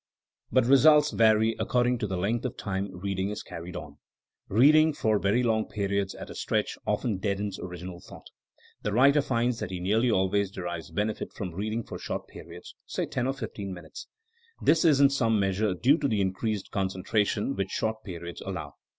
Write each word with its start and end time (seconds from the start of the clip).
But 0.51 0.65
results 0.65 1.11
vary 1.11 1.55
according 1.59 1.99
to 1.99 2.07
the 2.07 2.17
length 2.17 2.43
of 2.43 2.57
time 2.57 2.89
reading 2.91 3.29
is 3.29 3.43
car 3.43 3.61
ried 3.63 3.75
on. 3.75 3.99
Beading 4.49 4.93
for 4.93 5.19
very 5.19 5.43
long 5.43 5.67
periods 5.67 6.15
at 6.15 6.31
a 6.31 6.33
stretch 6.33 6.75
often 6.87 7.19
deadens 7.19 7.59
original 7.59 7.99
thought. 8.01 8.25
The 8.81 8.93
writer 8.93 9.21
finds 9.21 9.59
that 9.59 9.69
he 9.69 9.79
nearly 9.79 10.09
always 10.09 10.49
derives 10.49 10.89
benefit 10.89 11.31
from 11.33 11.53
reading 11.53 11.83
for 11.83 11.99
short 11.99 12.27
periods, 12.27 12.73
say 12.87 13.05
ten 13.05 13.27
or 13.27 13.33
fif^ 13.33 13.53
teen 13.53 13.75
minutes. 13.75 14.07
This 14.59 14.83
is 14.83 14.99
in 14.99 15.11
some 15.11 15.39
measure 15.39 15.75
due 15.75 15.99
\o 16.03 16.07
the 16.07 16.19
increased 16.19 16.71
concentration 16.71 17.55
which 17.55 17.69
short 17.69 18.03
periods 18.03 18.41
allow. 18.43 18.73